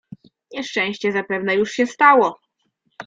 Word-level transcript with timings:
"Nieszczęście 0.53 1.11
zapewne 1.11 1.55
już 1.55 1.71
się 1.71 1.85
stało." 1.85 2.39